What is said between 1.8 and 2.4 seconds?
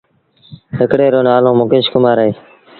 ڪمآر اهي۔